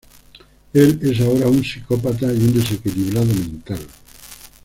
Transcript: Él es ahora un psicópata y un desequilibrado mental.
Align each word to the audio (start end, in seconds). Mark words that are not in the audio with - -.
Él 0.73 0.99
es 1.03 1.21
ahora 1.21 1.47
un 1.47 1.63
psicópata 1.63 2.25
y 2.33 2.37
un 2.37 2.55
desequilibrado 2.55 3.23
mental. 3.27 3.85